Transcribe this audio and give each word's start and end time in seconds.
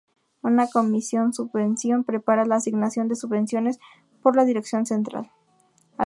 Una 0.41 0.67
comisión 0.67 1.31
subvención 1.31 2.03
prepara 2.03 2.43
la 2.47 2.55
asignación 2.55 3.07
de 3.07 3.15
subvenciones 3.15 3.77
por 4.23 4.35
la 4.35 4.45
dirección 4.45 4.87
central. 4.87 5.29